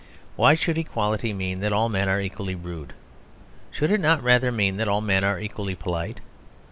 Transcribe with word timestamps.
Why 0.35 0.55
should 0.55 0.79
equality 0.79 1.31
mean 1.31 1.59
that 1.59 1.71
all 1.71 1.87
men 1.87 2.09
are 2.09 2.19
equally 2.19 2.55
rude? 2.55 2.93
Should 3.69 3.91
it 3.91 3.99
not 4.01 4.23
rather 4.23 4.51
mean 4.51 4.77
that 4.77 4.87
all 4.87 5.01
men 5.01 5.23
are 5.23 5.39
equally 5.39 5.75
polite? 5.75 6.21